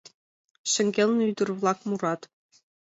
[0.71, 2.21] Шеҥгелне ӱдыр-влак мурат.